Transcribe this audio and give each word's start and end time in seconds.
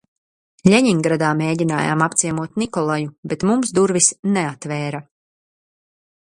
Ļeņingradā 0.71 1.27
mēģinājām 1.41 2.01
apciemot 2.05 2.57
Nikolaju, 2.63 3.11
bet 3.35 3.45
mums 3.51 3.75
durvis 3.81 4.09
neatvēra. 4.39 5.05